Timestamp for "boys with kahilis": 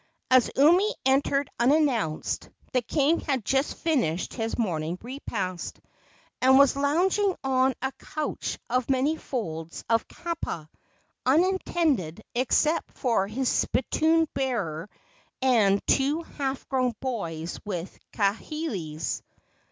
16.99-19.21